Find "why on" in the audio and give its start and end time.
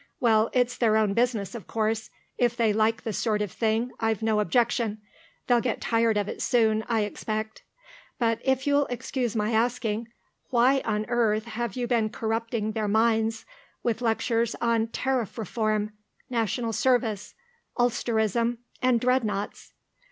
10.49-11.05